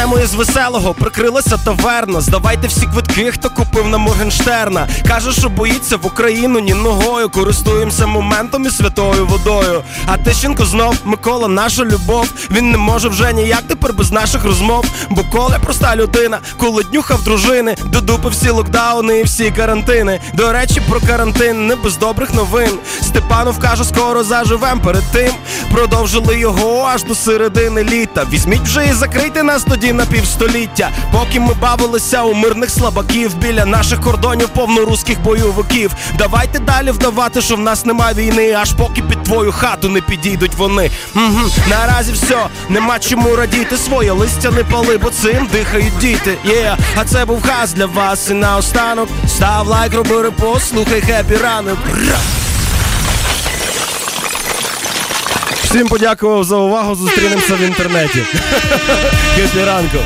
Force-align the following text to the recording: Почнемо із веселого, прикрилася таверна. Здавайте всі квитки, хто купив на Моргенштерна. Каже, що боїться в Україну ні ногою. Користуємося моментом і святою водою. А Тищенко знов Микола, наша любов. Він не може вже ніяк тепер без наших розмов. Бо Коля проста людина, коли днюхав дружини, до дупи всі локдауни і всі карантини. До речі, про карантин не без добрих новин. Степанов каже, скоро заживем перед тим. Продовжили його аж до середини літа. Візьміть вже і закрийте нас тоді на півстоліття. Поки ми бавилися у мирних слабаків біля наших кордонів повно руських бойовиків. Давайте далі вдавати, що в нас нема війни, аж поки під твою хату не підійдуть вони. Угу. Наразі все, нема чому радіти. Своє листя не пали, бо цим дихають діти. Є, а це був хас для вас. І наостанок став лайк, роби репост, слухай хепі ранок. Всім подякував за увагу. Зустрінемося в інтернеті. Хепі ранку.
Почнемо 0.00 0.24
із 0.24 0.34
веселого, 0.34 0.94
прикрилася 0.94 1.56
таверна. 1.56 2.20
Здавайте 2.20 2.66
всі 2.66 2.86
квитки, 2.86 3.30
хто 3.32 3.50
купив 3.50 3.88
на 3.88 3.98
Моргенштерна. 3.98 4.88
Каже, 5.08 5.32
що 5.32 5.48
боїться 5.48 5.96
в 5.96 6.06
Україну 6.06 6.60
ні 6.60 6.74
ногою. 6.74 7.30
Користуємося 7.30 8.06
моментом 8.06 8.66
і 8.66 8.70
святою 8.70 9.26
водою. 9.26 9.82
А 10.06 10.16
Тищенко 10.16 10.64
знов 10.64 10.96
Микола, 11.04 11.48
наша 11.48 11.84
любов. 11.84 12.32
Він 12.50 12.70
не 12.70 12.78
може 12.78 13.08
вже 13.08 13.32
ніяк 13.32 13.62
тепер 13.68 13.92
без 13.92 14.12
наших 14.12 14.44
розмов. 14.44 14.84
Бо 15.10 15.24
Коля 15.24 15.58
проста 15.58 15.96
людина, 15.96 16.38
коли 16.56 16.84
днюхав 16.84 17.22
дружини, 17.22 17.76
до 17.84 18.00
дупи 18.00 18.28
всі 18.28 18.50
локдауни 18.50 19.18
і 19.18 19.22
всі 19.22 19.50
карантини. 19.50 20.20
До 20.34 20.52
речі, 20.52 20.82
про 20.88 21.00
карантин 21.00 21.66
не 21.66 21.76
без 21.76 21.96
добрих 21.96 22.34
новин. 22.34 22.78
Степанов 23.02 23.58
каже, 23.58 23.84
скоро 23.84 24.24
заживем 24.24 24.80
перед 24.80 25.04
тим. 25.12 25.32
Продовжили 25.72 26.38
його 26.38 26.88
аж 26.94 27.04
до 27.04 27.14
середини 27.14 27.84
літа. 27.84 28.26
Візьміть 28.32 28.62
вже 28.62 28.86
і 28.86 28.92
закрийте 28.92 29.42
нас 29.42 29.64
тоді 29.64 29.89
на 29.92 30.06
півстоліття. 30.06 30.90
Поки 31.12 31.40
ми 31.40 31.54
бавилися 31.54 32.22
у 32.22 32.34
мирних 32.34 32.70
слабаків 32.70 33.34
біля 33.34 33.64
наших 33.64 34.00
кордонів 34.00 34.48
повно 34.48 34.84
руських 34.84 35.22
бойовиків. 35.22 35.90
Давайте 36.18 36.58
далі 36.58 36.90
вдавати, 36.90 37.40
що 37.40 37.56
в 37.56 37.60
нас 37.60 37.84
нема 37.84 38.12
війни, 38.12 38.52
аж 38.52 38.72
поки 38.72 39.02
під 39.02 39.22
твою 39.22 39.52
хату 39.52 39.88
не 39.88 40.00
підійдуть 40.00 40.54
вони. 40.54 40.90
Угу. 41.16 41.50
Наразі 41.70 42.12
все, 42.12 42.46
нема 42.68 42.98
чому 42.98 43.36
радіти. 43.36 43.76
Своє 43.76 44.12
листя 44.12 44.50
не 44.50 44.64
пали, 44.64 44.98
бо 44.98 45.10
цим 45.10 45.48
дихають 45.52 45.98
діти. 45.98 46.38
Є, 46.44 46.76
а 46.96 47.04
це 47.04 47.24
був 47.24 47.42
хас 47.42 47.72
для 47.72 47.86
вас. 47.86 48.30
І 48.30 48.34
наостанок 48.34 49.08
став 49.28 49.66
лайк, 49.66 49.94
роби 49.94 50.22
репост, 50.22 50.68
слухай 50.68 51.00
хепі 51.00 51.36
ранок. 51.36 51.78
Всім 55.70 55.88
подякував 55.88 56.44
за 56.44 56.56
увагу. 56.56 56.94
Зустрінемося 56.94 57.54
в 57.54 57.60
інтернеті. 57.62 58.18
Хепі 59.36 59.64
ранку. 59.64 59.98